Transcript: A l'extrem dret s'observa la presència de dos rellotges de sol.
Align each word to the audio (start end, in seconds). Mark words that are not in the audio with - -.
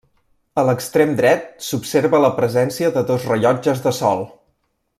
A 0.61 0.61
l'extrem 0.67 1.11
dret 1.19 1.43
s'observa 1.65 2.21
la 2.23 2.31
presència 2.39 2.91
de 2.97 3.05
dos 3.11 3.29
rellotges 3.33 3.85
de 3.85 3.95
sol. 3.99 4.25